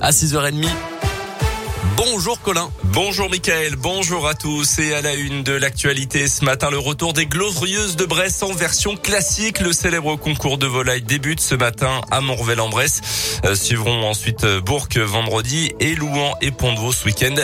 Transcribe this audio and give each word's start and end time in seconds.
à 0.00 0.10
6h30. 0.10 0.66
Bonjour 1.96 2.40
Colin. 2.42 2.70
Bonjour 2.84 3.30
Mickaël, 3.30 3.76
bonjour 3.76 4.26
à 4.26 4.34
tous 4.34 4.78
et 4.78 4.92
à 4.92 5.00
la 5.00 5.14
une 5.14 5.42
de 5.42 5.52
l'actualité 5.52 6.28
ce 6.28 6.44
matin, 6.44 6.70
le 6.70 6.78
retour 6.78 7.12
des 7.12 7.24
Glorieuses 7.24 7.96
de 7.96 8.04
Bresse 8.04 8.42
en 8.42 8.52
version 8.52 8.96
classique. 8.96 9.60
Le 9.60 9.72
célèbre 9.72 10.16
concours 10.16 10.58
de 10.58 10.66
volaille 10.66 11.02
débute 11.02 11.40
ce 11.40 11.54
matin 11.54 12.00
à 12.10 12.20
Montrevel-en-Bresse. 12.20 13.40
Euh, 13.46 13.54
suivront 13.54 14.06
ensuite 14.06 14.44
euh, 14.44 14.60
Bourg 14.60 14.88
vendredi 14.96 15.72
et 15.80 15.94
Louan 15.94 16.34
et 16.42 16.50
Pont-de-Vaux 16.50 16.92
ce 16.92 17.06
week-end. 17.06 17.34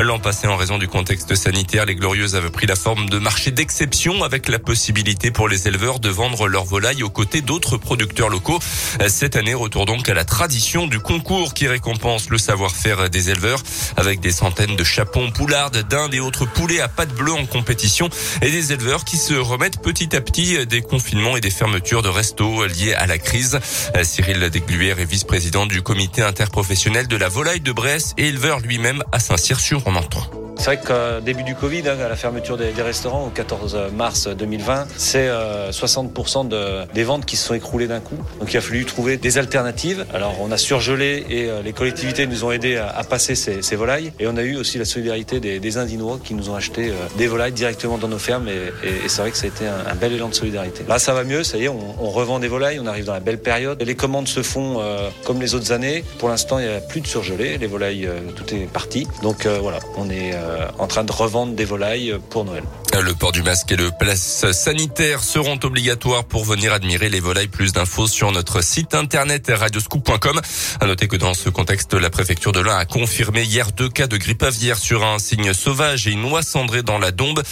L'an 0.00 0.18
passé, 0.18 0.48
en 0.48 0.56
raison 0.56 0.78
du 0.78 0.88
contexte 0.88 1.34
sanitaire, 1.34 1.86
les 1.86 1.94
Glorieuses 1.94 2.34
avaient 2.34 2.50
pris 2.50 2.66
la 2.66 2.76
forme 2.76 3.08
de 3.08 3.18
marché 3.18 3.50
d'exception 3.50 4.24
avec 4.24 4.48
la 4.48 4.58
possibilité 4.58 5.30
pour 5.30 5.48
les 5.48 5.68
éleveurs 5.68 6.00
de 6.00 6.08
vendre 6.08 6.48
leurs 6.48 6.64
volailles 6.64 7.02
aux 7.02 7.10
côtés 7.10 7.42
d'autres 7.42 7.76
producteurs 7.76 8.30
locaux. 8.30 8.58
Euh, 9.00 9.08
cette 9.08 9.36
année, 9.36 9.54
retour 9.54 9.86
donc 9.86 10.08
à 10.08 10.14
la 10.14 10.24
tradition 10.24 10.86
du 10.86 10.98
concours 10.98 11.54
qui 11.54 11.68
récompense 11.68 12.30
le 12.30 12.38
savoir-faire 12.38 13.10
des 13.10 13.30
éleveurs 13.30 13.62
avec 13.96 14.20
des 14.20 14.32
centaines 14.32 14.76
de 14.76 14.84
chapons, 14.84 15.30
poulardes, 15.30 15.86
dindes 15.88 16.14
et 16.14 16.20
autres 16.20 16.46
poulets 16.46 16.80
à 16.80 16.88
pattes 16.88 17.14
bleues 17.14 17.32
en 17.32 17.46
compétition 17.46 18.08
et 18.42 18.50
des 18.50 18.72
éleveurs 18.72 19.04
qui 19.04 19.16
se 19.16 19.34
remettent 19.34 19.80
petit 19.80 20.14
à 20.16 20.20
petit 20.20 20.66
des 20.66 20.82
confinements 20.82 21.36
et 21.36 21.40
des 21.40 21.50
fermetures 21.50 22.02
de 22.02 22.08
restos 22.08 22.66
liés 22.66 22.94
à 22.94 23.06
la 23.06 23.18
crise. 23.18 23.58
Cyril 24.02 24.50
Degluère 24.50 25.00
est 25.00 25.04
vice-président 25.04 25.66
du 25.66 25.82
comité 25.82 26.22
interprofessionnel 26.22 27.08
de 27.08 27.16
la 27.16 27.28
volaille 27.28 27.60
de 27.60 27.72
Bresse 27.72 28.14
et 28.18 28.28
éleveur 28.28 28.60
lui-même 28.60 29.02
à 29.12 29.18
Saint-Cyr-sur-Romanton. 29.18 30.43
C'est 30.56 30.76
vrai 30.76 30.80
qu'au 30.80 31.20
début 31.20 31.42
du 31.42 31.54
Covid, 31.54 31.88
hein, 31.88 31.96
à 32.04 32.08
la 32.08 32.16
fermeture 32.16 32.56
des, 32.56 32.70
restaurants 32.82 33.26
au 33.26 33.30
14 33.30 33.76
mars 33.94 34.28
2020, 34.28 34.86
c'est 34.96 35.28
60% 35.28 36.46
euh, 36.52 36.86
de, 36.86 36.92
des 36.92 37.04
ventes 37.04 37.24
qui 37.24 37.36
se 37.36 37.46
sont 37.46 37.54
écroulées 37.54 37.86
d'un 37.86 38.00
coup. 38.00 38.16
Donc 38.40 38.52
il 38.52 38.56
a 38.56 38.60
fallu 38.60 38.84
trouver 38.84 39.16
des 39.16 39.38
alternatives. 39.38 40.06
Alors 40.12 40.36
on 40.40 40.50
a 40.52 40.56
surgelé 40.56 41.24
et 41.28 41.50
euh, 41.50 41.62
les 41.62 41.72
collectivités 41.72 42.26
nous 42.26 42.44
ont 42.44 42.52
aidés 42.52 42.76
à, 42.76 43.02
passer 43.04 43.34
ces, 43.34 43.62
ces, 43.62 43.76
volailles. 43.76 44.12
Et 44.20 44.26
on 44.26 44.36
a 44.36 44.42
eu 44.42 44.56
aussi 44.56 44.78
la 44.78 44.84
solidarité 44.84 45.40
des, 45.40 45.60
des 45.60 45.78
Indinois 45.78 46.18
qui 46.22 46.34
nous 46.34 46.50
ont 46.50 46.54
acheté 46.54 46.90
euh, 46.90 46.94
des 47.16 47.26
volailles 47.26 47.52
directement 47.52 47.98
dans 47.98 48.08
nos 48.08 48.18
fermes. 48.18 48.48
Et, 48.48 48.86
et, 48.86 49.08
c'est 49.08 49.22
vrai 49.22 49.30
que 49.30 49.36
ça 49.36 49.44
a 49.44 49.48
été 49.48 49.66
un, 49.66 49.94
bel 49.94 50.12
élan 50.12 50.28
de 50.28 50.34
solidarité. 50.34 50.84
Là 50.88 50.98
ça 50.98 51.14
va 51.14 51.24
mieux, 51.24 51.44
ça 51.44 51.58
y 51.58 51.64
est, 51.64 51.68
on, 51.68 51.78
on, 52.00 52.10
revend 52.10 52.38
des 52.38 52.48
volailles, 52.48 52.78
on 52.80 52.86
arrive 52.86 53.04
dans 53.04 53.12
la 53.14 53.20
belle 53.20 53.40
période. 53.40 53.82
Les 53.82 53.96
commandes 53.96 54.28
se 54.28 54.42
font 54.42 54.80
comme 55.24 55.40
les 55.40 55.54
autres 55.54 55.72
années. 55.72 56.04
Pour 56.18 56.28
l'instant, 56.28 56.58
il 56.58 56.66
n'y 56.66 56.72
a 56.72 56.80
plus 56.80 57.00
de 57.00 57.06
surgelé. 57.06 57.58
Les 57.58 57.66
volailles, 57.66 58.08
tout 58.36 58.54
est 58.54 58.70
parti. 58.70 59.06
Donc 59.22 59.46
voilà, 59.46 59.78
on 59.96 60.08
est 60.10 60.32
euh, 60.43 60.43
en 60.78 60.86
train 60.86 61.04
de 61.04 61.12
revendre 61.12 61.54
des 61.54 61.64
volailles 61.64 62.16
pour 62.30 62.44
Noël. 62.44 62.64
Le 63.02 63.12
port 63.12 63.32
du 63.32 63.42
masque 63.42 63.72
et 63.72 63.76
le 63.76 63.90
place 63.90 64.52
sanitaire 64.52 65.22
seront 65.22 65.58
obligatoires 65.64 66.24
pour 66.24 66.44
venir 66.44 66.72
admirer 66.72 67.08
les 67.08 67.18
volailles. 67.18 67.48
Plus 67.48 67.72
d'infos 67.72 68.06
sur 68.06 68.30
notre 68.30 68.62
site 68.62 68.94
internet 68.94 69.50
radioscoop.com. 69.52 70.40
À 70.80 70.86
noter 70.86 71.08
que 71.08 71.16
dans 71.16 71.34
ce 71.34 71.48
contexte, 71.48 71.92
la 71.94 72.08
préfecture 72.08 72.52
de 72.52 72.60
l'Ain 72.60 72.76
a 72.76 72.84
confirmé 72.84 73.42
hier 73.42 73.72
deux 73.72 73.88
cas 73.88 74.06
de 74.06 74.16
grippe 74.16 74.44
aviaire 74.44 74.78
sur 74.78 75.04
un 75.04 75.18
cygne 75.18 75.52
sauvage 75.52 76.06
et 76.06 76.12
une 76.12 76.24
oie 76.24 76.42
cendrée 76.42 76.82
dans 76.82 76.98
la 76.98 77.10
Dombe. 77.10 77.42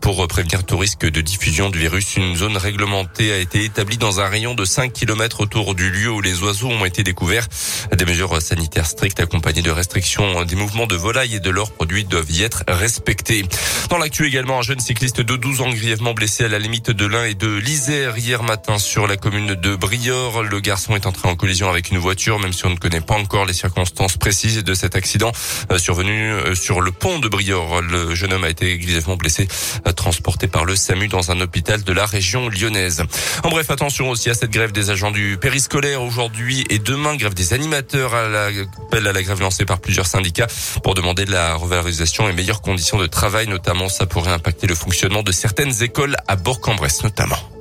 Pour 0.00 0.26
prévenir 0.28 0.64
tout 0.64 0.78
risque 0.78 1.06
de 1.06 1.20
diffusion 1.20 1.70
du 1.70 1.80
virus, 1.80 2.16
une 2.16 2.36
zone 2.36 2.56
réglementée 2.56 3.32
a 3.32 3.38
été 3.38 3.64
établie 3.64 3.98
dans 3.98 4.20
un 4.20 4.28
rayon 4.28 4.54
de 4.54 4.64
5 4.64 4.92
km 4.92 5.40
autour 5.40 5.74
du 5.74 5.90
lieu 5.90 6.10
où 6.10 6.20
les 6.20 6.40
oiseaux 6.42 6.68
ont 6.68 6.84
été 6.84 7.02
découverts. 7.02 7.48
Des 7.92 8.04
mesures 8.04 8.40
sanitaires 8.40 8.86
strictes 8.86 9.18
accompagnées 9.18 9.62
de 9.62 9.72
restrictions 9.72 10.44
des 10.44 10.56
mouvements 10.56 10.86
de 10.86 10.96
volailles 10.96 11.34
et 11.34 11.40
de 11.40 11.50
leurs 11.50 11.72
produits 11.72 12.04
doivent 12.04 12.30
y 12.30 12.42
être 12.42 12.62
respectés. 12.68 13.44
Dans 13.90 13.98
l'actu 13.98 14.26
également, 14.26 14.60
un 14.60 14.62
jeune 14.62 14.80
cycliste 14.84 15.22
de 15.22 15.36
12 15.36 15.62
ans 15.62 15.70
grièvement 15.70 16.12
blessé 16.12 16.44
à 16.44 16.48
la 16.48 16.58
limite 16.58 16.90
de 16.90 17.06
l'Ain 17.06 17.24
et 17.24 17.32
de 17.32 17.48
l'Isère 17.48 18.18
hier 18.18 18.42
matin 18.42 18.76
sur 18.76 19.06
la 19.06 19.16
commune 19.16 19.54
de 19.54 19.76
Briord. 19.76 20.42
Le 20.42 20.60
garçon 20.60 20.94
est 20.94 21.06
entré 21.06 21.26
en 21.26 21.36
collision 21.36 21.70
avec 21.70 21.90
une 21.90 21.96
voiture, 21.96 22.38
même 22.38 22.52
si 22.52 22.66
on 22.66 22.70
ne 22.70 22.76
connaît 22.76 23.00
pas 23.00 23.14
encore 23.14 23.46
les 23.46 23.54
circonstances 23.54 24.18
précises 24.18 24.62
de 24.62 24.74
cet 24.74 24.94
accident 24.94 25.32
euh, 25.72 25.78
survenu 25.78 26.32
euh, 26.32 26.54
sur 26.54 26.82
le 26.82 26.92
pont 26.92 27.18
de 27.18 27.28
Briord. 27.28 27.80
Le 27.80 28.14
jeune 28.14 28.34
homme 28.34 28.44
a 28.44 28.50
été 28.50 28.76
grièvement 28.76 29.16
blessé, 29.16 29.48
euh, 29.86 29.92
transporté 29.92 30.48
par 30.48 30.66
le 30.66 30.76
SAMU 30.76 31.08
dans 31.08 31.30
un 31.30 31.40
hôpital 31.40 31.82
de 31.82 31.92
la 31.94 32.04
région 32.04 32.50
lyonnaise. 32.50 33.04
En 33.42 33.48
bref, 33.48 33.70
attention 33.70 34.10
aussi 34.10 34.28
à 34.28 34.34
cette 34.34 34.50
grève 34.50 34.72
des 34.72 34.90
agents 34.90 35.12
du 35.12 35.38
périscolaire 35.40 36.02
aujourd'hui 36.02 36.66
et 36.68 36.78
demain, 36.78 37.16
grève 37.16 37.32
des 37.32 37.54
animateurs 37.54 38.14
à 38.14 38.28
la, 38.28 38.50
appel 38.94 39.06
à 39.06 39.12
la 39.12 39.22
grève 39.22 39.40
lancée 39.40 39.64
par 39.64 39.80
plusieurs 39.80 40.06
syndicats 40.06 40.46
pour 40.82 40.94
demander 40.94 41.24
de 41.24 41.32
la 41.32 41.54
revalorisation 41.54 42.28
et 42.28 42.34
meilleures 42.34 42.60
conditions 42.60 42.98
de 42.98 43.06
travail, 43.06 43.48
notamment 43.48 43.88
ça 43.88 44.04
pourrait 44.04 44.32
impacter 44.32 44.66
le 44.66 44.73
fonctionnement 44.74 45.22
de 45.22 45.32
certaines 45.32 45.82
écoles 45.82 46.16
à 46.26 46.36
Bourg-en-Bresse 46.36 47.02
notamment. 47.02 47.53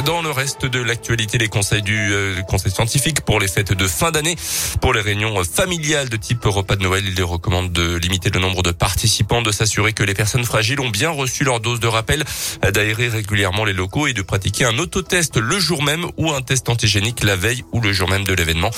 Dans 0.00 0.22
le 0.22 0.30
reste 0.30 0.64
de 0.64 0.80
l'actualité, 0.80 1.36
les 1.36 1.48
conseils 1.48 1.82
du 1.82 2.12
euh, 2.12 2.40
conseil 2.42 2.72
scientifique 2.72 3.20
pour 3.20 3.38
les 3.38 3.46
fêtes 3.46 3.74
de 3.74 3.86
fin 3.86 4.10
d'année, 4.10 4.36
pour 4.80 4.94
les 4.94 5.02
réunions 5.02 5.44
familiales 5.44 6.08
de 6.08 6.16
type 6.16 6.44
repas 6.44 6.76
de 6.76 6.82
Noël, 6.82 7.04
il 7.06 7.22
recommande 7.22 7.72
de 7.72 7.96
limiter 7.98 8.30
le 8.30 8.40
nombre 8.40 8.62
de 8.62 8.70
participants, 8.70 9.42
de 9.42 9.52
s'assurer 9.52 9.92
que 9.92 10.02
les 10.02 10.14
personnes 10.14 10.44
fragiles 10.44 10.80
ont 10.80 10.88
bien 10.88 11.10
reçu 11.10 11.44
leur 11.44 11.60
dose 11.60 11.78
de 11.78 11.86
rappel, 11.86 12.24
d'aérer 12.62 13.08
régulièrement 13.08 13.66
les 13.66 13.74
locaux 13.74 14.06
et 14.06 14.14
de 14.14 14.22
pratiquer 14.22 14.64
un 14.64 14.78
autotest 14.78 15.36
le 15.36 15.60
jour 15.60 15.82
même 15.82 16.06
ou 16.16 16.32
un 16.32 16.40
test 16.40 16.70
antigénique 16.70 17.22
la 17.22 17.36
veille 17.36 17.62
ou 17.72 17.80
le 17.82 17.92
jour 17.92 18.08
même 18.08 18.24
de 18.24 18.32
l'événement. 18.32 18.70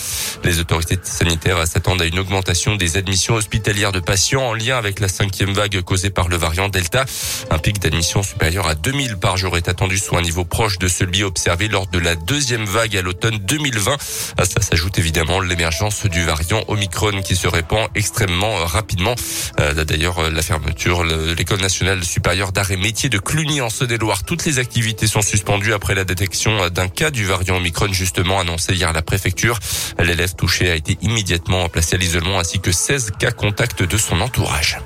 Les 0.43 0.59
autorités 0.59 0.99
sanitaires 1.05 1.65
s'attendent 1.69 2.03
à 2.03 2.07
une 2.07 2.19
augmentation 2.19 2.75
des 2.75 2.97
admissions 2.97 3.35
hospitalières 3.35 3.93
de 3.93 4.01
patients 4.01 4.49
en 4.49 4.53
lien 4.53 4.77
avec 4.77 4.99
la 4.99 5.09
cinquième 5.09 5.53
vague 5.53 5.81
causée 5.83 6.11
par 6.11 6.29
le 6.29 6.37
variant 6.37 6.69
Delta. 6.69 7.05
Un 7.51 7.59
pic 7.59 7.79
d'admission 7.79 8.25
supérieur 8.25 8.67
à 8.67 8.75
2000 8.75 9.17
par 9.17 9.37
jour 9.37 9.57
est 9.57 9.69
attendu, 9.69 9.97
soit 9.97 10.19
un 10.19 10.23
niveau 10.23 10.45
proche 10.45 10.79
de 10.79 10.89
celui 10.89 11.04
observé 11.23 11.69
lors 11.69 11.87
de 11.87 11.99
la 11.99 12.15
deuxième 12.15 12.65
vague 12.65 12.97
à 12.97 13.03
l'automne 13.03 13.39
2020. 13.39 13.93
À 14.39 14.45
ça 14.45 14.61
s'ajoute 14.61 14.99
évidemment 14.99 15.41
l'émergence 15.41 16.07
du 16.07 16.25
variant 16.25 16.63
Omicron 16.69 17.23
qui 17.23 17.37
se 17.37 17.49
répand 17.49 17.89
extrêmement 17.95 18.55
rapidement. 18.65 19.15
Euh, 19.61 19.85
d'ailleurs, 19.85 20.31
la 20.31 20.43
fermeture 20.43 21.05
de 21.05 21.33
l'école 21.33 21.61
nationale 21.61 22.05
supérieure 22.05 22.53
d'art 22.53 22.71
et 22.71 22.77
métier 22.77 23.09
de 23.09 23.19
Cluny 23.19 23.61
en 23.61 23.71
Saône-et-Loire. 23.71 24.25
Toutes 24.25 24.45
les 24.45 24.59
activités 24.59 25.07
sont 25.07 25.23
suspendues 25.23 25.73
après 25.73 25.95
la 25.95 26.05
détection 26.05 26.69
d'un 26.69 26.89
cas 26.89 27.11
du 27.11 27.25
variant 27.25 27.57
Omicron 27.57 27.93
justement 27.93 28.41
annoncé 28.41 28.75
hier 28.75 28.89
à 28.89 28.93
la 28.93 29.03
préfecture. 29.03 29.59
L'élève 29.99 30.35
touché 30.35 30.71
a 30.71 30.75
été 30.75 30.99
immédiatement 31.03 31.69
placé 31.69 31.97
à 31.97 31.99
l'isolement 31.99 32.39
ainsi 32.39 32.61
que 32.61 32.73
16 32.73 33.13
cas 33.19 33.31
contacts 33.31 33.83
de 33.83 33.99
son 33.99 34.21
entourage. 34.21 34.79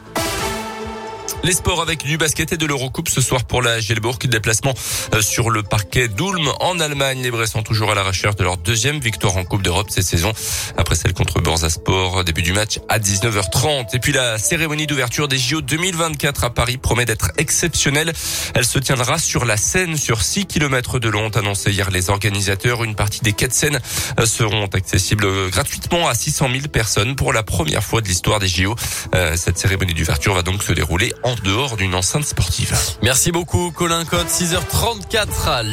Les 1.44 1.52
sports 1.52 1.80
avec 1.80 2.04
du 2.04 2.18
basket 2.18 2.52
et 2.52 2.56
de 2.56 2.66
l'Eurocoupe 2.66 3.08
ce 3.08 3.20
soir 3.20 3.44
pour 3.44 3.62
la 3.62 3.78
Gelbourg. 3.80 4.18
Déplacement 4.24 4.74
euh, 5.14 5.22
sur 5.22 5.50
le 5.50 5.62
parquet 5.62 6.08
d'Ulm 6.08 6.50
en 6.60 6.80
Allemagne. 6.80 7.22
Les 7.22 7.30
Bressans 7.30 7.62
toujours 7.62 7.92
à 7.92 7.94
la 7.94 8.02
recherche 8.02 8.34
de 8.36 8.42
leur 8.42 8.56
deuxième 8.56 8.98
victoire 8.98 9.36
en 9.36 9.44
Coupe 9.44 9.62
d'Europe 9.62 9.86
cette 9.88 10.04
saison. 10.04 10.32
Après 10.76 10.96
celle 10.96 11.14
contre 11.14 11.40
Sport, 11.68 12.24
début 12.24 12.42
du 12.42 12.52
match 12.52 12.80
à 12.88 12.98
19h30. 12.98 13.94
Et 13.94 14.00
puis 14.00 14.12
la 14.12 14.38
cérémonie 14.38 14.86
d'ouverture 14.86 15.28
des 15.28 15.38
JO 15.38 15.60
2024 15.60 16.44
à 16.44 16.50
Paris 16.50 16.76
promet 16.76 17.04
d'être 17.04 17.30
exceptionnelle. 17.38 18.12
Elle 18.54 18.66
se 18.66 18.78
tiendra 18.78 19.18
sur 19.18 19.44
la 19.44 19.56
Seine 19.56 19.96
sur 19.96 20.22
6 20.22 20.46
km 20.46 20.98
de 20.98 21.08
long, 21.08 21.26
ont 21.26 21.30
annoncé 21.30 21.70
hier 21.70 21.90
les 21.90 22.10
organisateurs. 22.10 22.84
Une 22.84 22.94
partie 22.94 23.20
des 23.20 23.32
quais 23.32 23.48
de 23.48 23.52
Seine 23.52 23.80
euh, 24.18 24.26
seront 24.26 24.66
accessibles 24.66 25.50
gratuitement 25.50 26.08
à 26.08 26.14
600 26.14 26.48
000 26.50 26.68
personnes 26.68 27.16
pour 27.16 27.32
la 27.32 27.42
première 27.42 27.84
fois 27.84 28.00
de 28.00 28.08
l'histoire 28.08 28.40
des 28.40 28.48
JO. 28.48 28.74
Euh, 29.14 29.36
cette 29.36 29.58
cérémonie 29.58 29.94
d'ouverture 29.94 30.34
va 30.34 30.42
donc 30.42 30.62
se 30.62 30.72
dérouler 30.72 31.12
en 31.22 31.27
dehors 31.36 31.76
d'une 31.76 31.94
enceinte 31.94 32.24
sportive. 32.24 32.74
Merci 33.02 33.32
beaucoup 33.32 33.70
Colin 33.70 34.04
Cotte, 34.04 34.28
6h34. 34.28 35.64